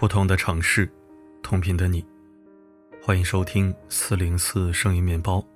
[0.00, 0.90] 不同的城市，
[1.42, 2.02] 同频的你，
[3.02, 5.46] 欢迎收听四零四声音面包，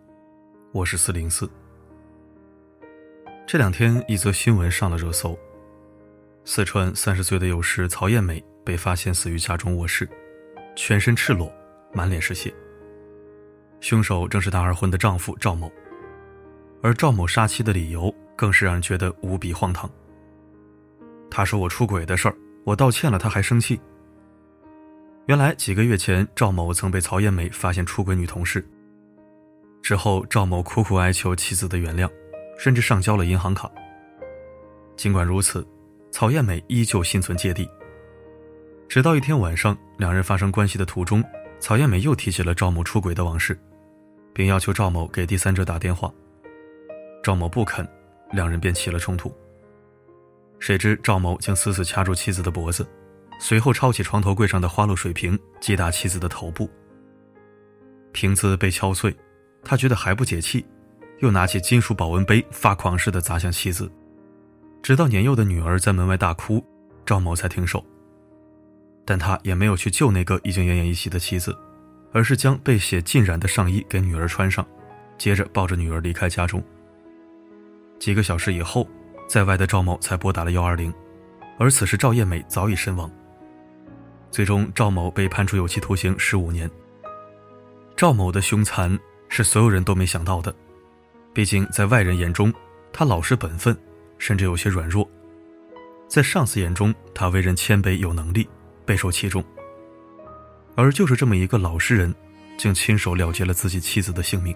[0.71, 1.51] 我是四零四。
[3.47, 5.35] 这两天，一则新闻上了热搜：
[6.45, 10.07] 四川三十岁的幼师曹艳美被发现死于家中卧室，
[10.77, 11.51] 全身赤裸，
[11.95, 12.53] 满脸是血。
[13.81, 15.73] 凶手正是她二婚的丈夫赵某，
[16.83, 19.91] 而赵某杀妻的理由更是让人觉得无比荒唐。
[21.31, 23.81] 他说：“我出轨的事儿，我道歉了，他还生气。”
[25.27, 28.63] 原来几个月前，赵某曾被曹艳美发现出轨女同事。
[29.83, 32.07] 之后，赵某苦苦哀求妻子的原谅，
[32.59, 33.71] 甚至上交了银行卡。
[34.97, 35.67] 尽管如此，
[36.11, 37.67] 曹艳美依旧心存芥蒂。
[38.87, 41.25] 直到一天晚上，两人发生关系的途中，
[41.59, 43.59] 曹艳美又提起了赵某出轨的往事，
[44.35, 46.13] 并要求赵某给第三者打电话。
[47.23, 47.89] 赵某不肯，
[48.31, 49.35] 两人便起了冲突。
[50.59, 52.87] 谁知赵某竟死死掐住妻子的脖子。
[53.39, 56.71] 随后抄起床头柜上的花露水瓶，击打妻子的头部。
[58.13, 59.15] 瓶子被敲碎，
[59.65, 60.65] 他觉得还不解气，
[61.19, 63.91] 又拿起金属保温杯发狂似的砸向妻子，
[64.83, 66.65] 直到年幼的女儿在门外大哭，
[67.05, 67.85] 赵某才停手。
[69.05, 71.55] 但他也没有去救那个已经奄奄一息的妻子，
[72.13, 74.67] 而是将被血浸染的上衣给女儿穿上，
[75.19, 76.63] 接着抱着女儿离开家中。
[77.99, 78.89] 几个小时以后，
[79.29, 80.93] 在外的赵某才拨打了幺二零，
[81.59, 83.11] 而此时赵艳美早已身亡。
[84.35, 86.69] 最终，赵某被判处有期徒刑十五年。
[87.95, 90.53] 赵某的凶残是所有人都没想到的，
[91.33, 92.53] 毕竟在外人眼中，
[92.93, 93.79] 他老实本分，
[94.19, 95.09] 甚至有些软弱；
[96.09, 98.49] 在上司眼中，他为人谦卑有能力，
[98.85, 99.41] 备受器重。
[100.75, 102.13] 而就是这么一个老实人，
[102.59, 104.53] 竟亲手了结了自己妻子的性命。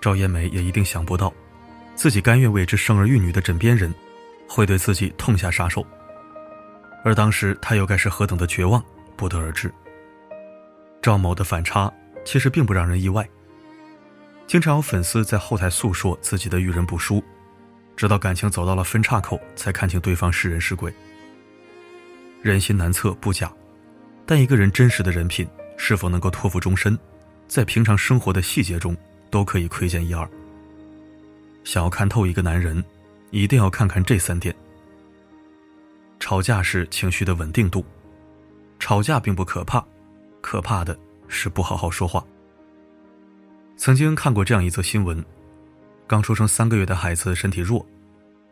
[0.00, 1.34] 赵艳梅也一定想不到，
[1.96, 3.92] 自己甘愿为之生儿育女的枕边人，
[4.48, 5.84] 会对自己痛下杀手。
[7.06, 8.84] 而当时他又该是何等的绝望，
[9.14, 9.72] 不得而知。
[11.00, 11.92] 赵某的反差
[12.24, 13.24] 其实并不让人意外。
[14.48, 17.22] 经常有粉丝在后台诉说自己的遇人不淑，
[17.96, 20.92] 直到感情走到了分岔口，才看清对方是人是鬼。
[22.42, 23.52] 人心难测不假，
[24.26, 25.46] 但一个人真实的人品
[25.76, 26.98] 是否能够托付终身，
[27.46, 28.96] 在平常生活的细节中
[29.30, 30.28] 都可以窥见一二。
[31.62, 32.84] 想要看透一个男人，
[33.30, 34.52] 一定要看看这三点。
[36.18, 37.84] 吵架是情绪的稳定度，
[38.78, 39.84] 吵架并不可怕，
[40.40, 42.24] 可怕的是不好好说话。
[43.76, 45.24] 曾经看过这样一则新闻：
[46.06, 47.86] 刚出生三个月的孩子身体弱，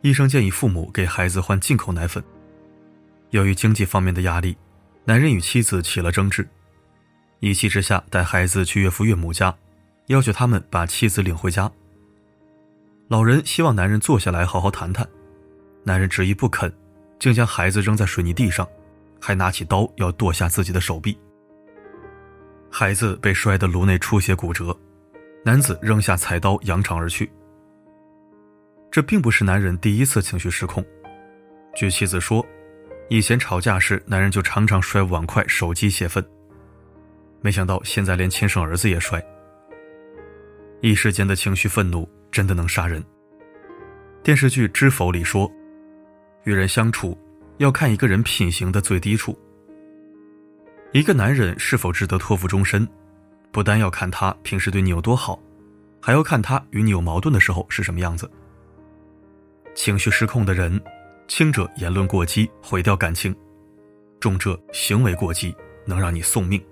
[0.01, 2.23] 医生建议父母给孩子换进口奶粉。
[3.31, 4.55] 由于经济方面的压力，
[5.03, 6.47] 男人与妻子起了争执，
[7.39, 9.53] 一气之下带孩子去岳父岳母家，
[10.07, 11.69] 要求他们把妻子领回家。
[13.07, 15.07] 老人希望男人坐下来好好谈谈，
[15.83, 16.71] 男人执意不肯。
[17.19, 18.67] 竟将孩子扔在水泥地上，
[19.19, 21.17] 还拿起刀要剁下自己的手臂。
[22.69, 24.77] 孩子被摔得颅内出血骨折，
[25.43, 27.31] 男子扔下菜刀扬长而去。
[28.91, 30.85] 这并不是男人第一次情绪失控，
[31.75, 32.45] 据妻子说，
[33.09, 36.23] 以前吵架时男人就常常摔碗筷、手机泄愤。
[37.41, 39.23] 没想到现在连亲生儿子也摔。
[40.81, 43.03] 一时间的情绪愤怒真的能杀人。
[44.21, 45.51] 电视剧《知否》里说。
[46.45, 47.17] 与人相处，
[47.57, 49.37] 要看一个人品行的最低处。
[50.91, 52.87] 一个男人是否值得托付终身，
[53.51, 55.37] 不单要看他平时对你有多好，
[55.99, 58.29] 还要看他与你有矛盾的时候是什么样子。
[59.73, 60.79] 情绪失控的人，
[61.27, 63.35] 轻者言论过激毁掉感情，
[64.19, 65.53] 重者行为过激
[65.85, 66.63] 能让你送命。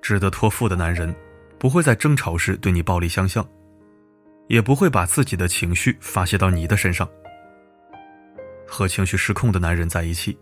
[0.00, 1.14] 值得托付的男人，
[1.58, 3.46] 不会在争吵时对你暴力相向，
[4.46, 7.06] 也不会把自己的情绪发泄到你的身上。
[8.70, 10.38] 和情绪失控的男人在一起，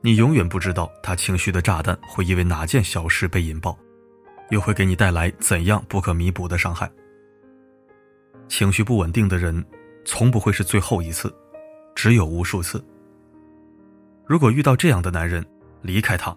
[0.00, 3.78] 你永远不知道他情绪的炸弹会因为哪件小事被引爆，
[4.50, 6.90] 又会给你带来怎样不可弥补的伤害。
[8.48, 9.64] 情绪不稳定的人，
[10.04, 11.32] 从不会是最后一次，
[11.94, 12.84] 只有无数次。
[14.26, 15.44] 如果遇到这样的男人，
[15.80, 16.36] 离开他，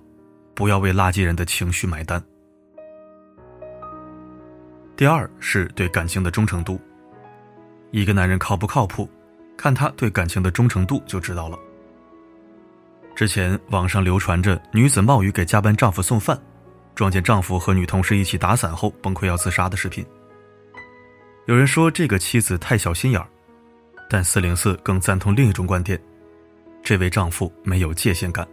[0.54, 2.24] 不要为垃圾人的情绪买单。
[4.96, 6.80] 第二是对感情的忠诚度，
[7.90, 9.10] 一个男人靠不靠谱？
[9.62, 11.56] 看他对感情的忠诚度就知道了。
[13.16, 16.36] 之前网上流传着女子冒雨给加班丈夫送饭，
[16.96, 20.04] 撞见丈夫和女同事一起打伞后崩溃要自杀的视频。
[21.46, 23.28] 有人说这个妻子太小心眼儿，
[24.10, 26.02] 但四零四更赞同另一种观点：
[26.82, 28.48] 这位丈夫没有界限感，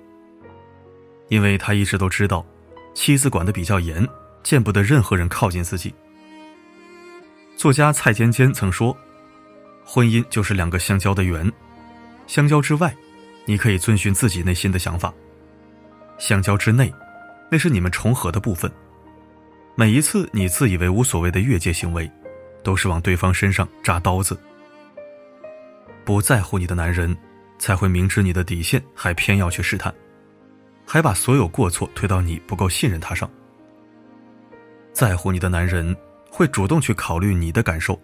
[1.28, 2.44] 因为他一直都知道，
[2.92, 4.06] 妻子管得比较严，
[4.42, 5.94] 见不得任何人靠近自己。
[7.56, 8.94] 作家蔡尖尖曾说。
[9.90, 11.50] 婚姻就是两个相交的圆，
[12.26, 12.94] 相交之外，
[13.46, 15.10] 你可以遵循自己内心的想法，
[16.18, 16.92] 相交之内，
[17.50, 18.70] 那是你们重合的部分。
[19.74, 22.10] 每一次你自以为无所谓的越界行为，
[22.62, 24.38] 都是往对方身上扎刀子。
[26.04, 27.16] 不在乎你的男人，
[27.58, 29.92] 才会明知你的底线还偏要去试探，
[30.86, 33.28] 还把所有过错推到你不够信任他上。
[34.92, 35.96] 在乎你的男人
[36.30, 37.98] 会主动去考虑你的感受，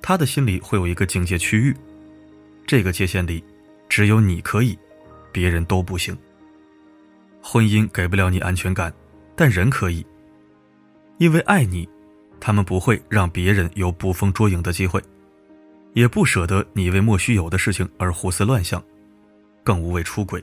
[0.00, 1.76] 他的心里会有一个警戒区域，
[2.66, 3.42] 这个界限里，
[3.88, 4.78] 只有你可以，
[5.32, 6.16] 别人都不行。
[7.42, 8.92] 婚姻给不了你安全感，
[9.36, 10.04] 但人可以。
[11.18, 11.88] 因为爱你，
[12.40, 15.02] 他们不会让别人有捕风捉影的机会，
[15.94, 18.82] 也不舍得你为莫须有的事情而胡思乱想，
[19.64, 20.42] 更无谓出轨。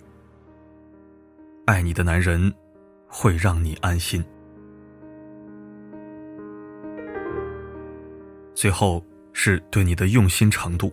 [1.66, 2.54] 爱你的男人，
[3.08, 4.24] 会让你安心。
[8.54, 9.04] 最后
[9.38, 10.92] 是对你的用心程度。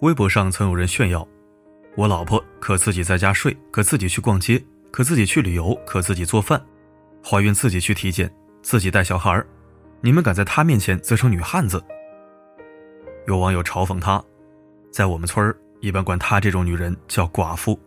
[0.00, 1.26] 微博上曾有人炫耀
[1.96, 4.60] ：“我老婆可自己在家睡，可自己去逛街，
[4.90, 6.60] 可自己去旅游，可自己做饭。”
[7.24, 8.28] 怀孕自己去体检，
[8.60, 9.44] 自己带小孩
[10.00, 11.82] 你们敢在她面前自称女汉子？
[13.26, 14.22] 有网友嘲讽她，
[14.90, 17.78] 在我们村儿一般管她这种女人叫寡妇。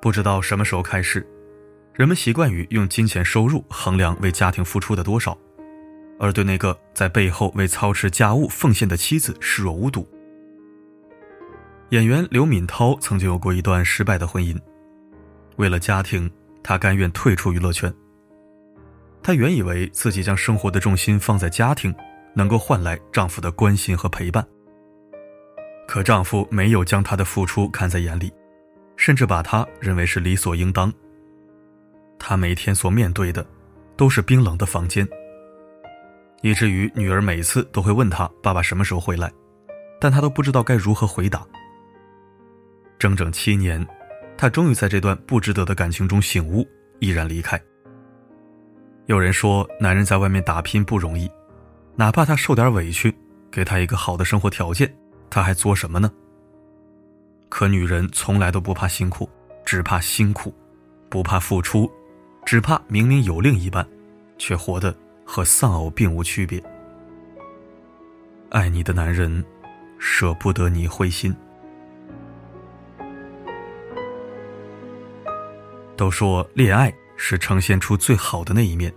[0.00, 1.26] 不知道什么时候开始，
[1.94, 5.36] 人们习惯于用金钱收入衡量为家庭付出的多少，
[6.18, 10.08] 而对那个在背后为操持家务奉献的妻子视若无睹。
[11.90, 14.58] 演员刘敏涛曾经有过一段失败的婚姻，
[15.56, 16.30] 为了家庭。
[16.60, 17.90] 她甘愿退出娱乐圈。
[19.22, 21.94] 她原以为自己将生活的重心放在家庭，
[22.34, 24.46] 能够换来丈夫的关心和陪伴。
[25.86, 28.30] 可丈夫没有将她的付出看在眼里，
[28.96, 30.92] 甚至把她认为是理所应当。
[32.18, 33.46] 她每天所面对的，
[33.96, 35.08] 都是冰冷的房间，
[36.42, 39.32] 以至于女儿每次都会问他爸爸什么时候回来，
[40.00, 41.46] 但他都不知道该如何回答。
[42.98, 43.86] 整整七年。
[44.40, 46.64] 他终于在这段不值得的感情中醒悟，
[47.00, 47.60] 毅然离开。
[49.06, 51.28] 有人说，男人在外面打拼不容易，
[51.96, 53.12] 哪怕他受点委屈，
[53.50, 54.96] 给他一个好的生活条件，
[55.28, 56.08] 他还做什么呢？
[57.48, 59.28] 可女人从来都不怕辛苦，
[59.64, 60.54] 只怕辛苦；
[61.08, 61.90] 不怕付出，
[62.46, 63.84] 只怕明明有另一半，
[64.38, 64.96] 却活得
[65.30, 66.58] 和丧偶并无区别。
[68.48, 69.44] 爱你的男人，
[69.98, 71.36] 舍不得你灰心。
[75.94, 78.90] 都说恋爱是呈现出最好的那一面，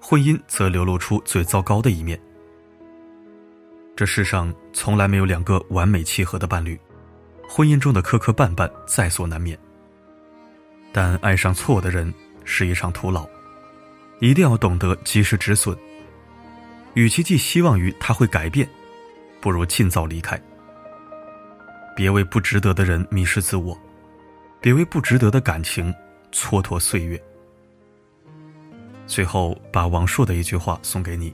[0.00, 2.20] 婚姻则流露出最糟糕的一面。
[3.94, 6.76] 这世上从来没有两个完美契合的伴侣，
[7.48, 9.56] 婚姻中的磕磕绊绊在所难免。
[10.92, 12.12] 但爱上错的人
[12.44, 13.24] 是一场徒劳，
[14.24, 15.76] 一定要懂得及时止损。
[16.94, 18.66] 与其寄希望于他会改变，
[19.38, 20.40] 不如尽早离开。
[21.94, 23.78] 别为不值得的人迷失自我，
[24.62, 25.94] 别为不值得的感情。
[26.32, 27.22] 蹉跎岁月。
[29.06, 31.32] 最后，把王朔的一句话送给你：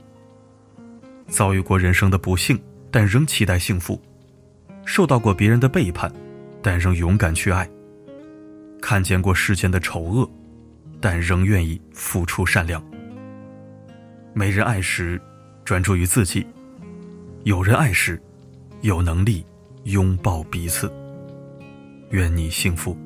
[1.28, 2.60] 遭遇过人生的不幸，
[2.90, 3.98] 但仍期待幸福；
[4.84, 6.12] 受到过别人的背叛，
[6.60, 7.64] 但仍勇敢去爱；
[8.82, 10.28] 看见过世间的丑恶，
[11.00, 12.82] 但仍愿意付出善良。
[14.32, 15.20] 没人爱时，
[15.64, 16.44] 专注于自己；
[17.44, 18.20] 有人爱时，
[18.82, 19.44] 有能力
[19.84, 20.92] 拥抱彼此。
[22.10, 22.96] 愿你幸福。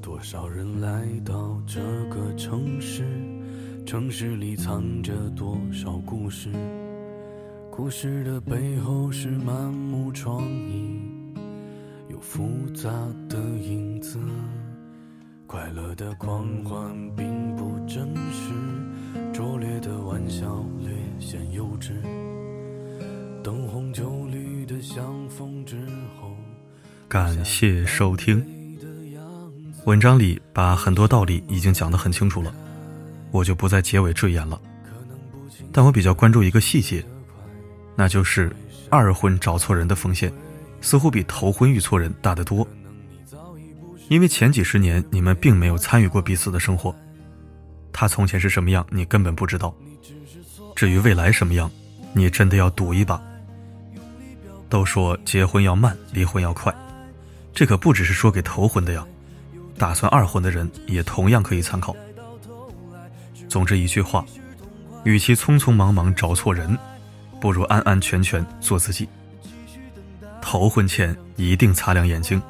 [0.00, 3.04] 多少人来到这个城市，
[3.84, 6.50] 城市里藏着多少故事？
[7.70, 11.13] 故事的背后是满目疮痍，
[12.14, 12.88] 有复杂
[13.28, 14.20] 的影子。
[15.48, 18.52] 快乐的狂欢并不真实，
[19.32, 21.90] 拙劣的玩笑略显幼稚。
[23.42, 25.76] 灯红酒绿的相逢之
[26.16, 26.30] 后，
[27.08, 28.40] 感谢收听。
[29.84, 32.54] 文章里把很多道理已经讲得很清楚了，
[33.32, 34.60] 我就不在结尾赘言了。
[35.72, 37.04] 但我比较关注一个细节，
[37.96, 38.54] 那就是
[38.88, 40.32] 二婚找错人的风险，
[40.84, 42.68] 似乎比头婚遇错人大得多。
[44.10, 46.94] 因为前几十年你们并没有参与过彼此的生活，
[47.90, 49.74] 他从前是什么样，你根本不知道。
[50.76, 51.70] 至于未来什么样，
[52.12, 53.20] 你真的要赌一把。
[54.68, 56.72] 都说结婚要慢，离婚要快，
[57.54, 59.06] 这可不只是说给头婚的呀。
[59.78, 61.96] 打算二婚的人也同样可以参考。
[63.48, 64.22] 总之一句话，
[65.04, 66.78] 与其匆匆忙忙找错人，
[67.40, 69.08] 不如安安全全做自己。
[70.54, 72.40] 头婚前一定擦亮眼睛，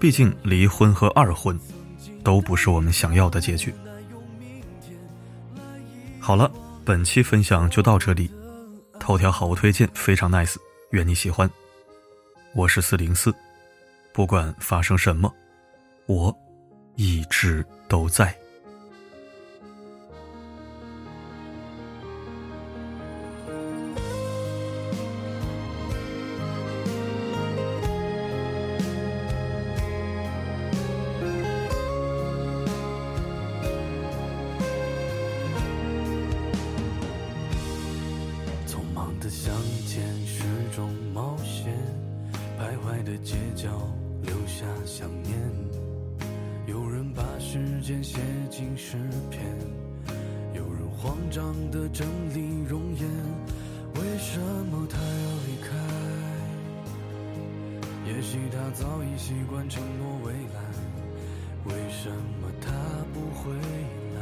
[0.00, 1.56] 毕竟离婚和二婚
[2.24, 3.72] 都不是我们想要的结局。
[6.18, 6.50] 好了，
[6.84, 8.28] 本期分享就到这里。
[8.98, 10.56] 头条好物推荐非常 nice，
[10.90, 11.48] 愿你喜欢。
[12.52, 13.32] 我是四零四，
[14.12, 15.32] 不管发生什么，
[16.06, 16.36] 我
[16.96, 18.36] 一直都在。
[43.08, 43.70] 的街角
[44.22, 45.34] 留下想念，
[46.66, 48.18] 有人把时间写
[48.50, 48.98] 进诗
[49.30, 49.40] 篇，
[50.52, 53.08] 有人慌张地整理容颜，
[53.94, 54.38] 为什
[54.70, 55.74] 么他要离开？
[58.12, 60.60] 也许他早已习惯承诺未来，
[61.64, 62.70] 为什么他
[63.14, 63.54] 不回
[64.14, 64.20] 来？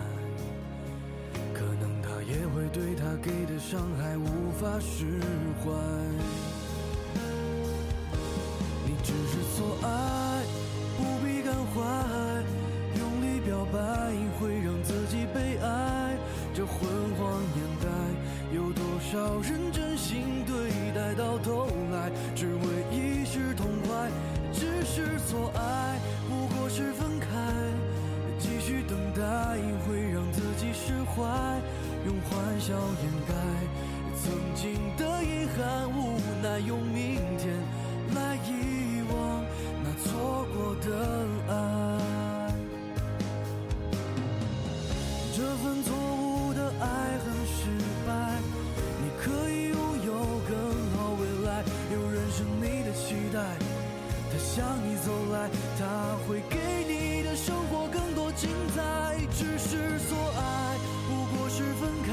[1.52, 5.04] 可能他也会对他给的伤害无法释
[5.58, 5.72] 怀。
[9.06, 10.42] 只是错爱，
[10.98, 11.80] 不必感怀。
[12.98, 13.78] 用力表白
[14.40, 16.16] 会让自己被爱，
[16.52, 17.86] 这昏黄年代，
[18.52, 24.10] 有多少人真心对待，到头来只为一时痛快。
[24.52, 27.28] 只是错爱，不过是分开，
[28.40, 29.22] 继续等待
[29.86, 31.22] 会让自己释怀，
[32.06, 33.34] 用欢笑掩盖
[34.16, 37.54] 曾经的遗憾，无奈用明天
[38.16, 38.75] 来遗
[40.06, 40.86] 错过的
[41.48, 41.54] 爱。
[45.36, 46.86] 这份错误的爱
[47.18, 47.68] 很失
[48.06, 48.10] 败，
[49.02, 50.12] 你可以拥有
[50.48, 50.56] 更
[50.96, 53.38] 好未来，有人是你的期待，
[54.30, 56.56] 他向你走来，他会给
[56.88, 58.82] 你的生活更多精彩。
[59.32, 62.10] 只是错爱，不过是分开，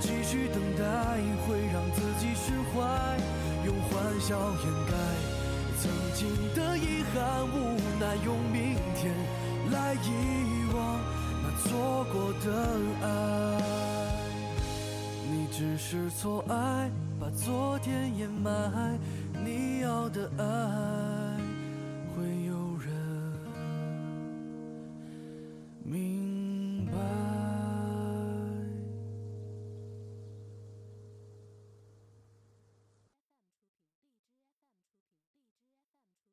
[0.00, 0.84] 继续等待
[1.46, 2.80] 会让自己释怀，
[3.64, 4.92] 用欢笑掩盖
[6.14, 9.12] 尽的遗憾，无奈用明天
[9.70, 10.06] 来遗
[10.74, 11.00] 忘
[11.42, 11.46] 那。
[11.62, 12.46] 错过的
[13.02, 13.06] 爱，
[15.30, 16.90] 你只是错爱，
[17.20, 18.98] 把昨天掩埋。
[19.44, 21.11] 你要的爱。